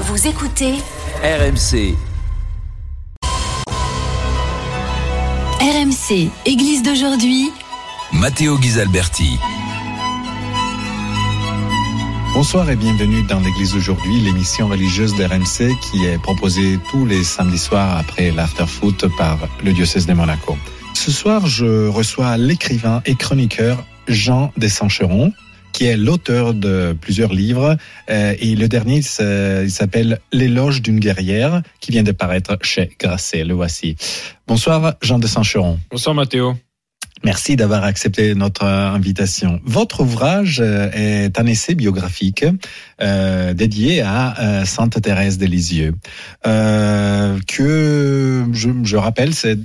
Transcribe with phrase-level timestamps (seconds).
[0.00, 0.74] Vous écoutez
[1.24, 1.96] RMC,
[5.60, 7.50] RMC, Église d'aujourd'hui.
[8.12, 9.40] Matteo Ghisalberti.
[12.32, 17.58] Bonsoir et bienvenue dans l'église d'aujourd'hui, l'émission religieuse d'RMC qui est proposée tous les samedis
[17.58, 20.56] soirs après l'after-foot par le diocèse de Monaco.
[20.94, 25.32] Ce soir, je reçois l'écrivain et chroniqueur Jean Dessancheron,
[25.72, 27.76] qui est l'auteur de plusieurs livres.
[28.10, 33.44] Euh, et le dernier, il s'appelle L'éloge d'une guerrière, qui vient de paraître chez Grasset.
[33.44, 33.96] Le voici.
[34.46, 35.78] Bonsoir, Jean Dessancheron.
[35.90, 36.56] Bonsoir Mathéo.
[37.24, 39.60] Merci d'avoir accepté notre invitation.
[39.64, 42.44] Votre ouvrage euh, est un essai biographique
[43.02, 45.94] euh, dédié à euh, Sainte Thérèse de Lisieux,
[46.46, 49.58] euh, que je, je rappelle, c'est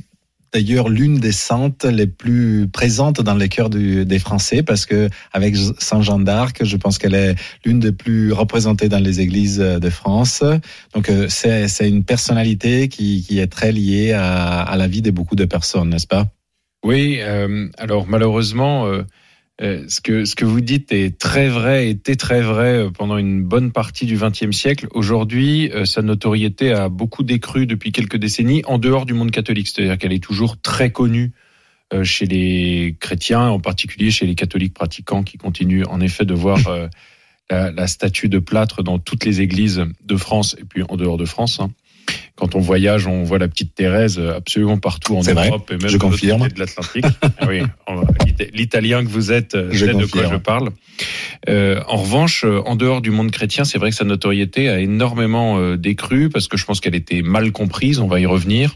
[0.53, 5.09] d'ailleurs l'une des saintes les plus présentes dans les cœurs du- des Français, parce que
[5.31, 9.57] avec Saint Jean d'Arc, je pense qu'elle est l'une des plus représentées dans les églises
[9.57, 10.43] de France.
[10.93, 15.01] Donc euh, c'est c'est une personnalité qui, qui est très liée à, à la vie
[15.01, 16.27] de beaucoup de personnes, n'est-ce pas?
[16.85, 19.03] Oui, euh, alors malheureusement, euh,
[19.61, 23.71] euh, ce, que, vous dites est très vrai, était très vrai euh, pendant une bonne
[23.71, 24.87] partie du XXe siècle.
[24.91, 29.67] Aujourd'hui, euh, sa notoriété a beaucoup décru depuis quelques décennies en dehors du monde catholique,
[29.67, 31.31] c'est-à-dire qu'elle est toujours très connue
[32.01, 36.57] chez les chrétiens, en particulier chez les catholiques pratiquants qui continuent en effet de voir
[37.51, 41.17] la, la statue de plâtre dans toutes les églises de France et puis en dehors
[41.17, 41.59] de France.
[41.59, 41.69] hein.
[42.35, 45.87] Quand on voyage, on voit la petite Thérèse absolument partout en vrai, Europe et même
[45.87, 46.47] je de confirme.
[46.47, 47.05] de l'Atlantique.
[47.39, 50.31] Ah oui, en- l'Ita- l'italien que vous êtes euh, Je sait de quoi confirme.
[50.33, 50.69] je parle.
[51.49, 54.79] Euh, en revanche, euh, en dehors du monde chrétien, c'est vrai que sa notoriété a
[54.79, 57.99] énormément euh, décru parce que je pense qu'elle était mal comprise.
[57.99, 58.75] On va y revenir.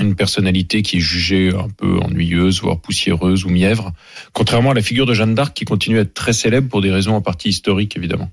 [0.00, 3.92] Une personnalité qui est jugée un peu ennuyeuse, voire poussiéreuse ou mièvre,
[4.34, 6.92] contrairement à la figure de Jeanne d'Arc qui continue à être très célèbre pour des
[6.92, 8.30] raisons en partie historiques, évidemment.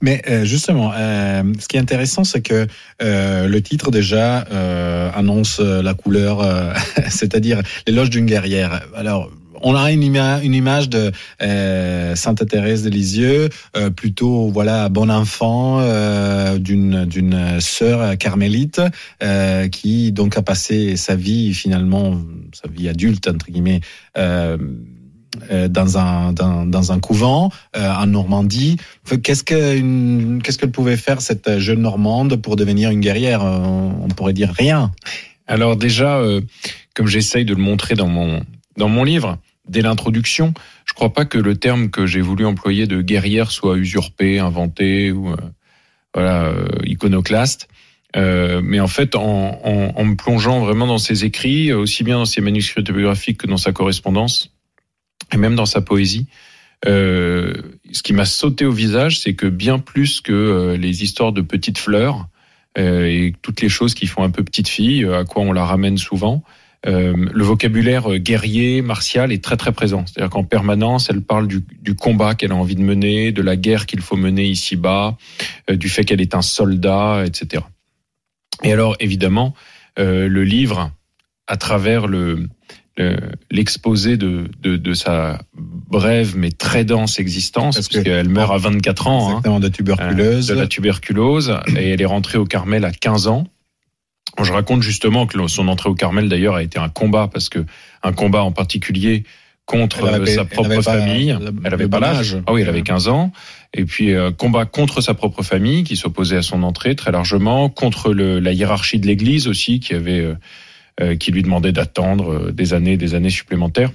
[0.00, 2.66] Mais euh, justement, euh, ce qui est intéressant, c'est que
[3.02, 6.72] euh, le titre déjà euh, annonce euh, la couleur, euh,
[7.08, 8.82] c'est-à-dire l'éloge d'une guerrière.
[8.94, 9.30] Alors,
[9.64, 14.88] on a une, ima- une image de euh, Sainte Thérèse de Lisieux, euh, plutôt voilà
[14.88, 18.80] bon enfant euh, d'une d'une sœur carmélite
[19.70, 22.20] qui donc a passé sa vie finalement
[22.52, 23.80] sa vie adulte entre guillemets.
[25.50, 28.76] Euh, dans un dans, dans un couvent euh, en Normandie.
[29.22, 34.08] Qu'est-ce que qu'est-ce qu'elle pouvait faire cette jeune Normande pour devenir une guerrière Euh, On
[34.08, 34.92] pourrait dire rien?
[35.46, 36.22] Alors déjà,
[36.94, 38.42] comme j'essaye de le montrer dans mon
[38.76, 39.38] dans mon livre,
[39.68, 40.54] dès l'introduction,
[40.84, 45.12] je crois pas que le terme que j'ai voulu employer de guerrière soit usurpé, inventé
[45.12, 45.36] ou euh,
[46.14, 47.68] voilà euh, iconoclaste.
[48.14, 52.16] Euh, mais en fait, en, en, en me plongeant vraiment dans ses écrits, aussi bien
[52.16, 54.50] dans ses manuscrits autobiographiques que dans sa correspondance,
[55.32, 56.26] et même dans sa poésie,
[56.86, 57.54] euh,
[57.92, 61.40] ce qui m'a sauté au visage, c'est que bien plus que euh, les histoires de
[61.40, 62.26] petites fleurs
[62.78, 65.52] euh, et toutes les choses qui font un peu petite fille, euh, à quoi on
[65.52, 66.42] la ramène souvent,
[66.86, 70.04] euh, le vocabulaire guerrier, martial est très très présent.
[70.06, 73.54] C'est-à-dire qu'en permanence, elle parle du, du combat qu'elle a envie de mener, de la
[73.54, 75.16] guerre qu'il faut mener ici-bas,
[75.70, 77.62] du fait qu'elle est un soldat, etc.
[78.64, 79.54] Et alors, évidemment,
[79.96, 80.90] le livre,
[81.46, 82.48] à travers le-
[83.50, 88.58] l'exposé de, de, de sa brève mais très dense existence, Parce que- puisqu'elle meurt à
[88.58, 90.46] 24 ans, hein, Exactement de tuberculose.
[90.46, 93.46] de la tuberculose et elle est rentrée au Carmel à 15 ans.
[94.42, 97.64] Je raconte justement que son entrée au Carmel d'ailleurs a été un combat parce que
[98.02, 99.24] un combat en particulier
[99.66, 101.36] contre avait- euh, sa propre famille.
[101.38, 102.34] le- elle avait le pas l'âge.
[102.34, 102.42] âge.
[102.46, 103.30] Ah oui, elle avait 15 ans.
[103.74, 107.68] Et puis euh, combat contre sa propre famille qui s'opposait à son entrée très largement,
[107.68, 110.34] contre le, la hiérarchie de l'Église aussi qui avait euh, euh,
[111.18, 113.90] qui lui demandait d'attendre euh, des années, des années supplémentaires.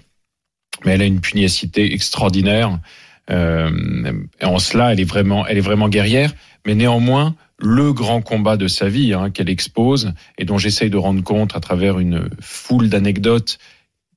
[0.86, 2.80] Mais elle a une pugnacité extraordinaire.
[3.30, 6.34] Euh, et en cela, elle est vraiment, elle est vraiment guerrière.
[6.66, 10.98] Mais néanmoins, le grand combat de sa vie hein, qu'elle expose et dont j'essaye de
[10.98, 13.58] rendre compte à travers une foule d'anecdotes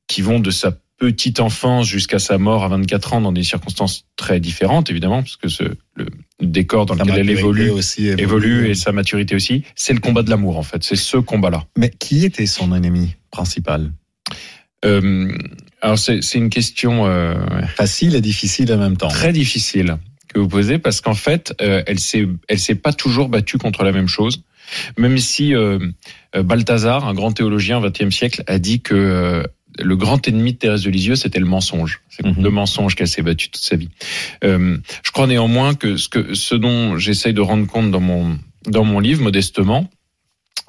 [0.07, 4.05] qui vont de sa petite enfance jusqu'à sa mort à 24 ans dans des circonstances
[4.17, 6.07] très différentes, évidemment, parce que ce, le
[6.41, 10.31] décor dans lequel elle évolue aussi évolue et sa maturité aussi, c'est le combat de
[10.31, 11.65] l'amour en fait, c'est ce combat-là.
[11.77, 13.93] Mais qui était son ennemi principal?
[14.85, 15.37] Euh,
[15.83, 17.35] alors c'est une question euh,
[17.75, 19.09] Facile et difficile en même temps.
[19.09, 19.99] très difficile
[20.33, 23.85] que vous posez parce qu'en fait, euh, elle s'est, elle s'est pas toujours battue contre
[23.85, 24.43] la même chose.
[24.97, 25.79] Même si euh,
[26.33, 29.43] Balthazar, un grand théologien au XXe siècle, a dit que euh,
[29.83, 32.01] le grand ennemi de Thérèse de Lisieux, c'était le mensonge.
[32.11, 32.43] C'est Mhm.
[32.43, 33.89] le mensonge qu'elle s'est battue toute sa vie.
[34.45, 38.39] Euh, je crois néanmoins que ce, que ce dont j'essaye de rendre compte dans mon
[38.67, 39.89] dans mon livre, modestement,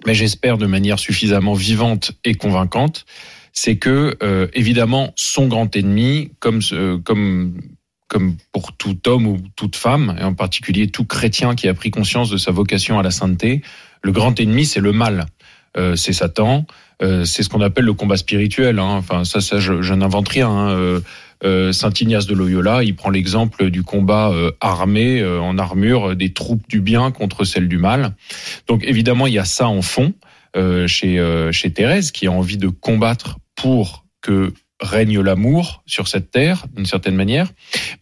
[0.06, 3.06] mais j'espère de manière suffisamment vivante et convaincante,
[3.52, 7.60] c'est que euh, évidemment son grand ennemi, comme ce- comme
[8.08, 11.92] comme pour tout homme ou toute femme, et en particulier tout chrétien qui a pris
[11.92, 13.62] conscience de sa vocation à la sainteté,
[14.04, 15.41] le grand ennemi c'est le mal, Euh,
[15.96, 16.66] c'est Satan,
[17.02, 18.80] euh, c'est ce qu'on appelle le combat spirituel.
[18.80, 18.96] Hein.
[18.98, 20.50] Enfin ça, ça je, je n'invente rien.
[20.50, 20.70] hein.
[20.72, 21.00] Euh,
[21.44, 26.16] euh, Saint Ignace de Loyola, il prend l'exemple du combat euh, armé euh, en armure
[26.16, 28.14] des troupes du bien contre celles du mal.
[28.68, 30.14] Donc évidemment, il y a ça en fond
[30.56, 36.08] euh, chez euh, chez Thérèse qui a envie de combattre pour que règne l'amour sur
[36.08, 37.48] cette terre d'une certaine manière.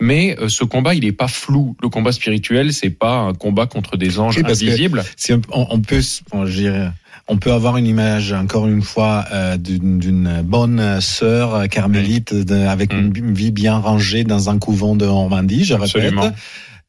[0.01, 1.75] Mais euh, ce combat, il est pas flou.
[1.81, 5.03] Le combat spirituel, c'est pas un combat contre des anges Oui, invisibles.
[5.17, 6.01] Si on, on- on peut,
[6.31, 6.89] on, je dirais,
[7.31, 12.91] on peut avoir une image, encore une fois, euh, d'une bonne sœur carmélite de- avec
[12.93, 13.13] Mm.
[13.15, 15.95] une vie bien rangée dans un couvent de Normandie, je répète.
[15.95, 16.31] Absolument.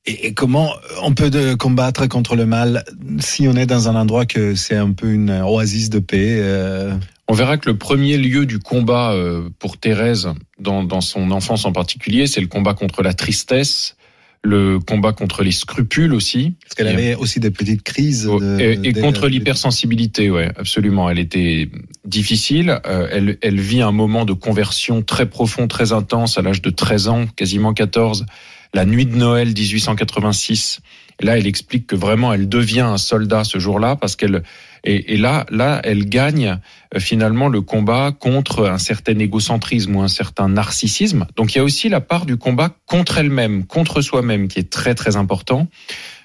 [0.06, 0.72] Et, et comment
[1.02, 2.84] on peut de combattre contre le mal
[3.18, 6.94] si on est dans un endroit que c'est un peu une oasis de paix euh,
[7.28, 10.28] On verra que le premier lieu du combat euh, pour Thérèse,
[10.58, 13.94] dans, dans son enfance en particulier, c'est le combat contre la tristesse,
[14.42, 16.54] le combat contre les scrupules aussi.
[16.62, 18.24] Parce qu'elle avait aussi des petites crises.
[18.24, 21.10] De, et, contre de- l'hypersensibilité, ouais, absolument.
[21.10, 21.68] Elle était
[22.04, 22.80] difficile.
[22.86, 26.70] Euh, elle, elle vit un moment de conversion très profond, très intense à l'âge de
[26.70, 28.24] 13 ans, quasiment 14.
[28.72, 30.80] La nuit de Noël 1886.
[31.20, 34.42] Là, elle explique que vraiment, elle devient un soldat ce jour-là parce qu'elle
[34.84, 36.58] et, là, là, elle gagne
[36.94, 41.26] euh, finalement le combat contre un certain égocentrisme ou un certain narcissisme.
[41.36, 44.70] Donc, il y a aussi la part du combat contre elle-même, contre soi-même, qui est
[44.70, 45.68] très très important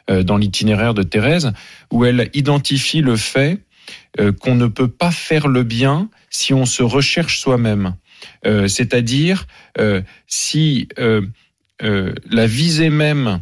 [0.10, 1.52] euh, dans l'itinéraire de Thérèse,
[1.92, 3.60] où elle identifie le fait
[4.19, 7.96] euh, qu'on ne peut pas faire le bien si on se recherche soi-même.
[8.44, 9.46] C'est-à-dire
[10.28, 10.88] si
[11.80, 13.42] la visée même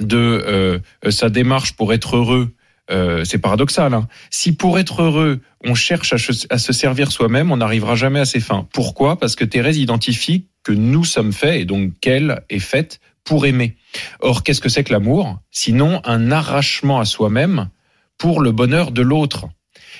[0.00, 2.52] de sa démarche pour être heureux,
[2.90, 3.94] euh, c'est paradoxal.
[3.94, 4.08] Hein.
[4.30, 6.16] Si pour être heureux, on cherche à,
[6.50, 8.66] à se servir soi-même, on n'arrivera jamais à ses fins.
[8.72, 9.18] Pourquoi?
[9.18, 13.76] Parce que Thérèse identifie que nous sommes faits, et donc qu'elle est faite pour aimer.
[14.20, 15.38] Or, qu'est-ce que c'est que l'amour?
[15.50, 17.68] Sinon un arrachement à soi-même
[18.18, 19.46] pour le bonheur de l'autre.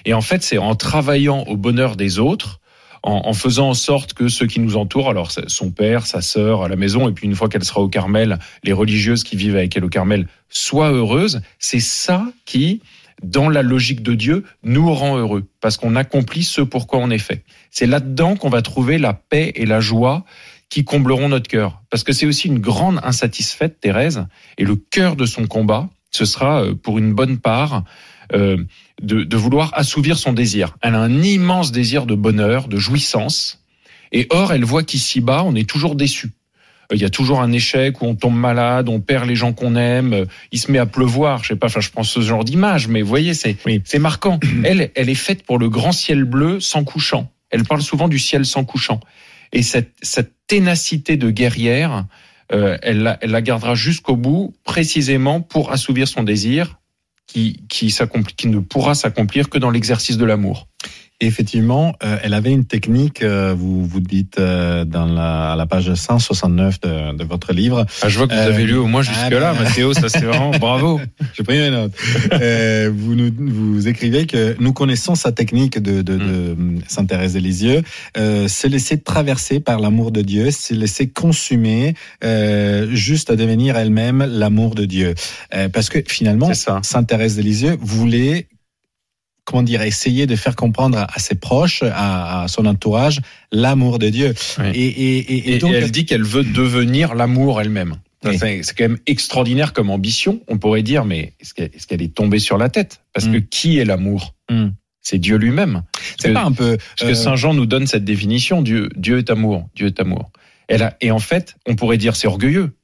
[0.05, 2.61] Et en fait, c'est en travaillant au bonheur des autres,
[3.05, 6.63] en, en faisant en sorte que ceux qui nous entourent, alors son père, sa sœur
[6.63, 9.57] à la maison, et puis une fois qu'elle sera au Carmel, les religieuses qui vivent
[9.57, 12.81] avec elle au Carmel, soient heureuses, c'est ça qui,
[13.23, 17.19] dans la logique de Dieu, nous rend heureux, parce qu'on accomplit ce pourquoi on est
[17.19, 17.45] fait.
[17.71, 20.25] C'est là-dedans qu'on va trouver la paix et la joie
[20.71, 21.83] qui combleront notre cœur.
[21.91, 24.27] Parce que c'est aussi une grande insatisfaite, Thérèse,
[24.57, 27.85] et le cœur de son combat, ce sera euh, pour une bonne part
[28.33, 28.57] euh,
[29.03, 30.77] de, de vouloir assouvir son désir.
[30.81, 33.61] Elle a un immense désir de bonheur, de jouissance,
[34.13, 36.33] et or elle voit qu'ici-bas, on est toujours déçu.
[36.93, 39.53] Euh, Il y a toujours un échec où on tombe malade, on perd les gens
[39.53, 41.43] qu'on aime, euh, il se met à pleuvoir.
[41.43, 44.39] Je sais pas, enfin, je pense ce genre d'image, mais vous voyez, c'est c'est marquant.
[44.65, 47.31] Elle, elle est faite pour le grand ciel bleu sans couchant.
[47.51, 49.01] Elle parle souvent du ciel sans couchant.
[49.53, 52.07] Et cette, cette ténacité de guerrière,
[52.53, 56.81] euh, elle, la, elle la gardera jusqu'au bout, précisément pour assouvir son désir,
[57.27, 57.65] qui,
[58.45, 60.69] ne pourra s'accomplir que dans l'exercice de l'amour.
[61.21, 65.65] Effectivement, euh, elle avait une technique, euh, vous vous dites euh, dans la, à la
[65.65, 67.87] page 169 de, de votre livre.
[68.03, 69.63] Ah, je vois que vous Euh, avez lu au moins ah, jusque-là, ben.
[69.63, 71.01] Mathéo, ça c'est vraiment bravo.
[71.35, 71.93] J'ai pris une note.
[72.33, 76.57] Euh, vous, nous, vous écrivez que nous connaissons sa technique de, de, de
[76.89, 77.83] Sainte Thérèse de Lisieux,
[78.17, 81.95] euh, se laisser traverser par l'amour de Dieu, se laisser consumer,
[82.25, 85.15] euh, juste à devenir elle-même l'amour de Dieu.
[85.55, 86.51] Euh, parce que finalement,
[87.07, 88.49] Thérèse de Lisieux voulait
[89.45, 93.21] comment dire, essayer de faire comprendre à, à ses proches, à, à son entourage,
[93.53, 94.35] l'amour de Dieu.
[94.59, 94.71] Oui.
[94.75, 97.97] Et, donc, et elle dit qu'elle veut devenir l'amour elle-même.
[98.25, 98.39] Oui.
[98.39, 100.41] C'est quand même extraordinaire comme ambition.
[100.49, 103.01] On pourrait dire, mais est-ce qu'elle est, tombée sur la tête?
[103.13, 103.47] Parce que Mm.
[103.51, 104.35] qui est l'amour?
[104.51, 104.69] Mm.
[105.03, 105.83] C'est Dieu lui-même.
[106.19, 106.79] c'est pas un peu.
[106.79, 109.69] Parce que euh, Saint Jean nous donne cette définition Dieu, Dieu est amour.
[109.75, 110.31] Dieu est amour.
[110.69, 112.75] Elle a, et en fait, on pourrait dire c'est orgueilleux.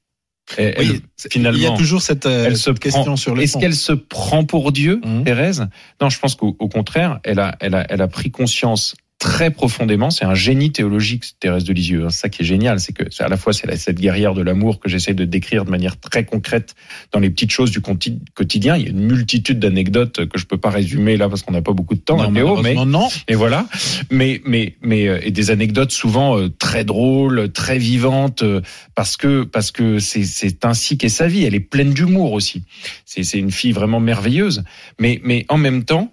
[0.58, 3.34] Oui, elle- finalement, il y a toujours cette, euh, elle se cette question prend- sur
[3.34, 5.24] le Est-ce qu'elle se prend pour Dieu, Mhm.
[5.24, 5.68] Thérèse?
[6.00, 9.50] Non, je pense qu'au au contraire, elle a, elle, a, elle a pris conscience très
[9.50, 10.10] profondément.
[10.10, 12.06] C'est un génie théologique, Thérèse de Lisieux.
[12.08, 14.80] C'est ça qui est génial, c'est que à la fois c'est cette guerrière de l'amour
[14.80, 16.74] que j'essaie de décrire de manière très concrète
[17.12, 18.76] dans les petites choses du quotidien.
[18.76, 21.60] Il y a une multitude d'anecdotes que je peux pas résumer là parce qu'on n'a
[21.60, 22.16] pas beaucoup de temps.
[22.16, 23.08] Non, Théo, mais non.
[23.28, 23.66] et voilà.
[24.10, 28.62] Mais mais mais euh, et des anecdotes souvent euh, très drôles, très vivantes euh,
[28.94, 31.44] parce que parce que c'est c'est ainsi qu'est sa vie.
[31.44, 32.62] Elle est pleine d'humour aussi.
[33.04, 34.64] C'est c'est une fille vraiment merveilleuse.
[34.98, 36.10] Mais mais en même temps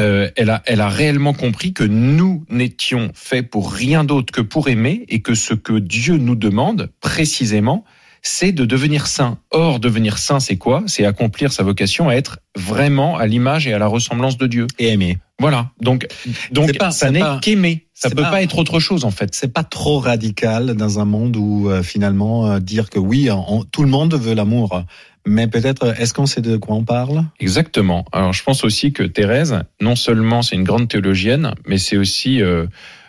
[0.00, 4.40] euh, elle, a, elle a réellement compris que nous n'étions faits pour rien d'autre que
[4.40, 7.84] pour aimer et que ce que Dieu nous demande précisément,
[8.26, 9.38] c'est de devenir saint.
[9.50, 10.82] Or, devenir saint, c'est quoi?
[10.86, 14.66] C'est accomplir sa vocation à être vraiment à l'image et à la ressemblance de Dieu.
[14.78, 15.18] Et aimer.
[15.38, 15.70] Voilà.
[15.80, 16.06] Donc,
[16.50, 17.86] donc pas, ça n'est qu'aimer.
[17.92, 19.34] Ça peut pas, pas, être autre chose en fait.
[19.34, 23.62] C'est pas trop radical dans un monde où euh, finalement euh, dire que oui, on,
[23.62, 24.84] tout le monde veut l'amour.
[25.26, 27.24] Mais peut-être, est-ce qu'on sait de quoi on parle?
[27.40, 28.04] Exactement.
[28.12, 32.42] Alors, je pense aussi que Thérèse, non seulement c'est une grande théologienne, mais c'est aussi,
[32.42, 32.66] euh,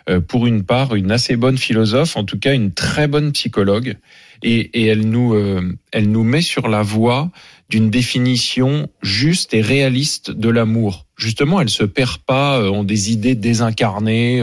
[0.08, 3.96] euh, pour une part, une assez bonne philosophe, en tout cas une très bonne psychologue.
[4.42, 7.30] Et, et elle nous, euh, elle nous met sur la voie
[7.68, 11.06] d'une définition juste et réaliste de l'amour.
[11.16, 14.42] Justement, elle se perd pas en des idées désincarnées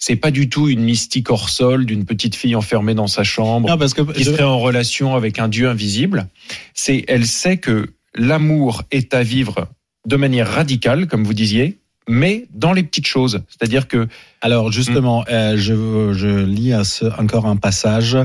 [0.00, 3.68] c'est pas du tout une mystique hors sol d'une petite fille enfermée dans sa chambre
[3.68, 4.32] non, parce que qui je...
[4.32, 6.26] serait en relation avec un dieu invisible.
[6.74, 9.68] C'est, elle sait que l'amour est à vivre
[10.06, 11.79] de manière radicale, comme vous disiez,
[12.10, 13.40] mais dans les petites choses.
[13.48, 14.08] C'est-à-dire que
[14.42, 18.16] alors justement, euh, je, je lis ce, encore un passage.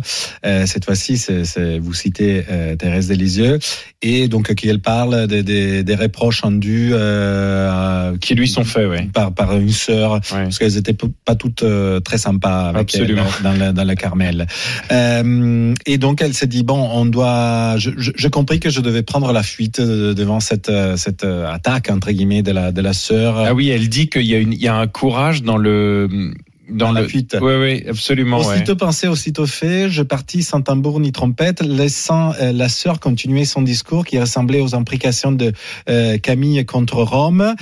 [0.46, 3.60] Euh, cette fois-ci, c'est, vous citez euh, Thérèse Delisieux
[4.02, 8.88] et donc qui elle parle des, des, des reproches rendus euh, qui lui sont faits,
[8.88, 9.10] ouais.
[9.14, 10.44] par par une sœur Ouais.
[10.44, 11.66] parce qu'elles étaient pas toutes
[12.06, 13.24] très sympas avec Absolument.
[13.40, 14.48] elle dans le, dans le Carmel.
[14.94, 17.76] Euh, et donc elle s'est dit bon, on doit.
[17.78, 22.12] Je, je, je compris que je devais prendre la fuite devant cette cette attaque entre
[22.12, 23.38] guillemets de la de la sœur.
[23.38, 26.34] Ah oui, elle dit qu'il y a une, il y a un courage dans le
[26.70, 27.38] dans, Dans la fuite.
[27.40, 28.40] Oui, oui, absolument.
[28.40, 28.56] ouais.
[28.56, 33.46] Aussitôt pensé, aussitôt fait, je partis sans tambour ni trompette, laissant euh, la sœur continuer
[33.46, 35.54] son discours qui ressemblait aux imprécations de
[35.90, 37.54] euh, Camille contre Rome.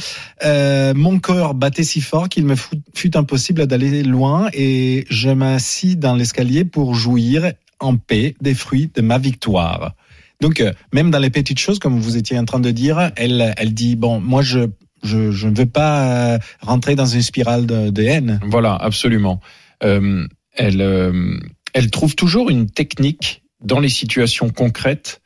[0.45, 5.29] Euh, mon cœur battait si fort qu'il me fut, fut impossible d'aller loin et je
[5.29, 9.95] m'assis dans l'escalier pour jouir en paix des fruits de ma victoire.
[10.39, 13.73] Donc, même dans les petites choses, comme vous étiez en train de dire, elle, elle
[13.73, 14.67] dit, bon, moi, je,
[15.03, 18.39] je, je ne veux pas euh, rentrer dans une spirale de, haine.
[18.43, 19.41] Voilà, absolument.
[19.83, 21.37] Euh, elle, euh,
[21.73, 25.21] elle trouve toujours une technique dans les situations concrètes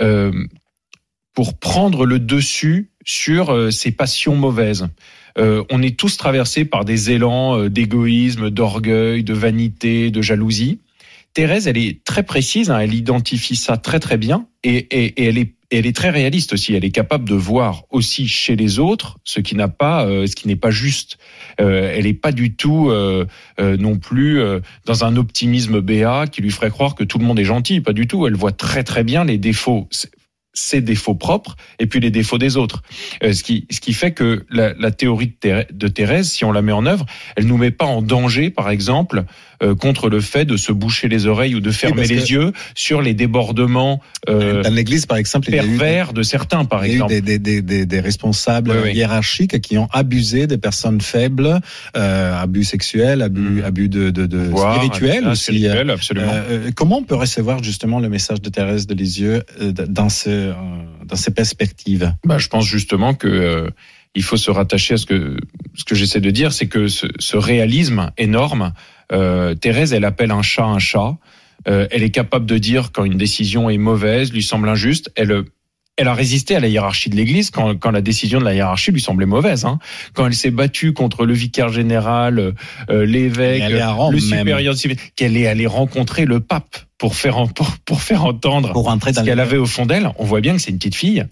[0.00, 0.32] euh,
[1.34, 4.88] pour prendre le dessus sur euh, ses passions mauvaises.
[5.36, 10.80] Euh, on est tous traversés par des élans euh, d'égoïsme, d'orgueil, de vanité, de jalousie.
[11.34, 15.24] Thérèse, elle est très précise, hein, elle identifie ça très très bien et, et, et
[15.26, 16.74] elle est elle est très réaliste aussi.
[16.74, 20.36] Elle est capable de voir aussi chez les autres ce qui n'a pas, euh, ce
[20.36, 21.18] qui n'est pas juste.
[21.60, 23.26] Euh, elle n'est pas du tout euh,
[23.58, 27.24] euh, non plus euh, dans un optimisme béat qui lui ferait croire que tout le
[27.24, 27.80] monde est gentil.
[27.80, 28.26] Pas du tout.
[28.26, 29.88] Elle voit très très bien les défauts,
[30.52, 32.82] ses défauts propres et puis les défauts des autres.
[33.24, 36.44] Euh, ce qui ce qui fait que la, la théorie de Thérèse, de Thérèse, si
[36.44, 37.04] on la met en œuvre,
[37.36, 39.24] elle nous met pas en danger, par exemple,
[39.62, 43.02] euh, contre le fait de se boucher les oreilles ou de fermer les yeux sur
[43.02, 46.94] les débordements euh, Dans l'Église, par exemple, eu, pervers de certains, par il y a
[46.94, 47.12] eu exemple.
[47.14, 48.92] des, des, des, des, des responsables Oui, oui.
[48.94, 51.60] hiérarchiques qui ont abusé des personnes faibles,
[51.96, 53.64] euh, abus sexuels, abus, Mhm.
[53.64, 55.44] abus de, de, de Voire, spirituels ah, aussi.
[55.44, 56.32] spirituel, absolument.
[56.32, 60.08] Euh, euh, comment on peut recevoir justement le message de Thérèse de Lisieux euh, dans,
[60.08, 60.52] ce, euh,
[61.04, 62.12] dans ces perspectives?
[62.24, 63.68] Bah, je pense justement que euh,
[64.14, 65.36] il faut se rattacher à ce que
[65.74, 68.72] ce que j'essaie de dire, c'est que ce, ce réalisme énorme,
[69.12, 71.16] euh, Thérèse, elle appelle un chat un chat.
[71.66, 75.10] Euh, elle est capable de dire quand une décision est mauvaise, lui semble injuste.
[75.16, 75.44] Elle
[75.96, 78.90] elle a résisté à la hiérarchie de l'Église quand, quand la décision de la hiérarchie
[78.90, 79.64] lui semblait mauvaise.
[79.64, 79.78] Hein.
[80.12, 82.54] Quand elle s'est battue contre le vicaire général,
[82.90, 87.38] euh, l'évêque, à Rome, le supérieur civil, qu'elle est allée rencontrer le pape pour faire
[87.38, 90.54] en- pour, pour faire entendre pour ce qu'elle avait au fond d'elle, on voit bien
[90.54, 91.24] que c'est une petite fille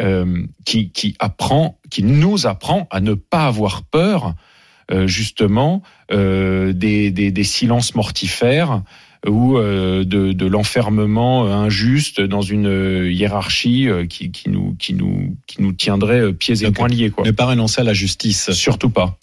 [0.00, 4.34] euh, qui, qui apprend, qui nous apprend à ne pas avoir peur,
[4.90, 8.82] euh, justement, euh, des, des, des silences mortifères
[9.26, 14.94] ou euh, de, de l'enfermement injuste dans une euh, hiérarchie euh, qui, qui nous qui
[14.94, 17.24] nous qui nous tiendrait euh, pieds et Donc, poings liés quoi.
[17.24, 18.50] ne pas renoncer à la justice.
[18.52, 19.16] Surtout pas.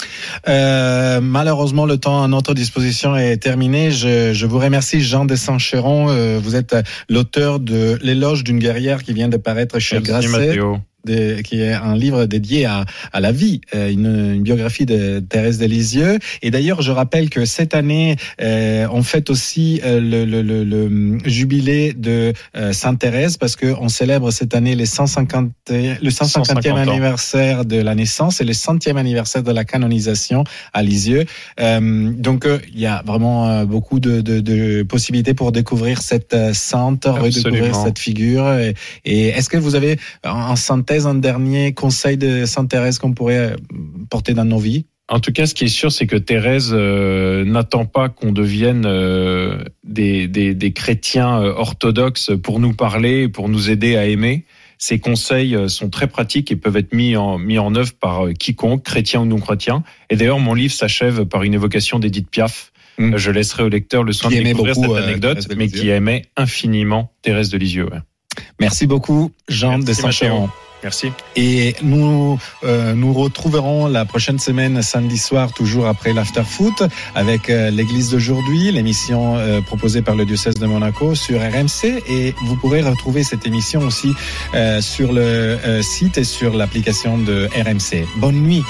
[0.48, 3.92] Euh, malheureusement, le temps à notre disposition est terminé.
[3.92, 6.10] Je, je vous remercie, Jean de Saint-Chéron.
[6.10, 6.76] Euh, vous êtes
[7.10, 10.60] l'auteur de L'éloge d'une guerrière qui vient de paraître chez Merci Grasset.
[11.06, 15.20] De, qui est un livre dédié à, à la vie, euh, une, une, biographie de
[15.20, 16.20] Thérèse de Lisieux.
[16.42, 20.64] Et d'ailleurs, je rappelle que cette année, euh, on fête aussi euh, le, le, le,
[20.64, 26.10] le, jubilé de euh, Sainte Thérèse parce que on célèbre cette année les 150, le
[26.10, 30.44] 150e anniversaire de la naissance et le centième anniversaire de la canonisation
[30.74, 31.26] à Lisieux.
[31.60, 37.24] donc, il y a vraiment beaucoup de, de, de, possibilités pour découvrir cette sainte, Absolument.
[37.24, 38.52] redécouvrir cette figure.
[38.54, 38.74] Et,
[39.06, 43.56] et est-ce que vous avez en synthèse un dernier conseil de Sainte Thérèse qu'on pourrait
[44.10, 44.86] porter dans nos vies?
[45.08, 48.86] En tout cas, ce qui est sûr, c'est que Thérèse euh, n'attend pas qu'on devienne
[48.88, 54.46] euh, des, des, des, chrétiens euh, orthodoxes pour nous parler, pour nous aider à aimer.
[54.80, 58.30] Ses conseils euh, sont très pratiques et peuvent être mis en, mis en œuvre par
[58.34, 59.84] quiconque, chrétien ou non chrétien.
[60.10, 62.72] Et d'ailleurs, mon livre s'achève par une évocation d'Edith Piaf.
[62.98, 63.18] Mmh.
[63.18, 67.12] Je laisserai au lecteur le soin de découvrir beaucoup, cette anecdote, mais qui aimait infiniment
[67.22, 67.86] Thérèse de Lisieux.
[67.86, 68.00] Ouais.
[68.60, 70.50] Merci beaucoup, Jean Merci, de Saint-Chéron.
[70.86, 71.12] Merci.
[71.36, 76.84] Et nous euh, nous retrouverons la prochaine semaine samedi soir toujours après l'after foot
[77.16, 82.36] avec euh, l'église d'aujourd'hui, l'émission euh, proposée par le diocèse de Monaco sur RMC et
[82.46, 84.14] vous pourrez retrouver cette émission aussi
[84.82, 88.06] sur le site et sur l'application de RMC.
[88.18, 88.62] Bonne nuit.